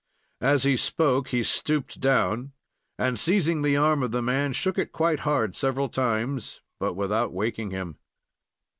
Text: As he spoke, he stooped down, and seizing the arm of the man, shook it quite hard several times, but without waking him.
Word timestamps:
As 0.41 0.63
he 0.63 0.77
spoke, 0.77 1.27
he 1.27 1.43
stooped 1.43 1.99
down, 1.99 2.53
and 2.97 3.19
seizing 3.19 3.61
the 3.61 3.77
arm 3.77 4.01
of 4.01 4.09
the 4.09 4.23
man, 4.23 4.51
shook 4.51 4.79
it 4.79 4.91
quite 4.91 5.19
hard 5.19 5.55
several 5.55 5.89
times, 5.89 6.59
but 6.79 6.95
without 6.95 7.31
waking 7.33 7.69
him. 7.69 7.99